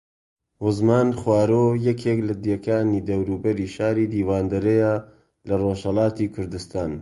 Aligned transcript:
وزمان 0.63 1.07
خوارۆ 1.19 1.65
یەکێک 1.87 2.19
لە 2.27 2.33
دێکانی 2.45 3.05
دەوروبەری 3.09 3.71
شاری 3.75 4.09
دیواندەرەیە 4.13 4.93
لە 5.47 5.55
ڕۆژھەڵاتی 5.63 6.31
کوردستان 6.35 6.89